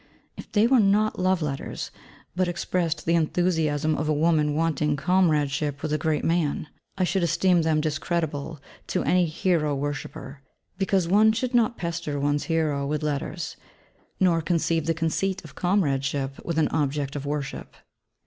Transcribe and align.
If 0.35 0.51
they 0.51 0.65
were 0.65 0.79
not 0.79 1.19
love 1.19 1.43
letters, 1.43 1.91
but 2.35 2.47
expressed 2.47 3.05
the 3.05 3.13
enthusiasm 3.13 3.93
of 3.93 4.09
a 4.09 4.13
woman 4.15 4.55
wanting 4.55 4.95
comradeship 4.95 5.83
with 5.83 5.93
a 5.93 5.99
great 5.99 6.23
man, 6.25 6.65
I 6.97 7.03
should 7.03 7.21
esteem 7.21 7.61
them 7.61 7.81
discreditable 7.81 8.59
to 8.87 9.03
any 9.03 9.27
hero 9.27 9.75
worshipper. 9.75 10.41
Because 10.79 11.07
one 11.07 11.33
should 11.33 11.53
not 11.53 11.77
pester 11.77 12.19
one's 12.19 12.45
hero 12.45 12.87
with 12.87 13.03
letters, 13.03 13.57
nor 14.19 14.41
conceive 14.41 14.87
the 14.87 14.95
conceit 14.95 15.43
of 15.43 15.53
comradeship 15.53 16.43
with 16.43 16.57
an 16.57 16.69
object 16.69 17.15
of 17.15 17.27
worship. 17.27 17.75